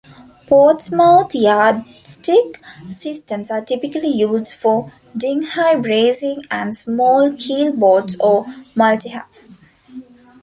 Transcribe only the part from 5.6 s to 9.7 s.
racing and small keelboats or multihulls.